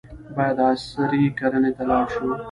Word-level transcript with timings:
باید 0.35 0.57
عصري 0.69 1.23
کرنې 1.39 1.71
ته 1.77 1.83
لاړ 1.89 2.05
شو. 2.13 2.25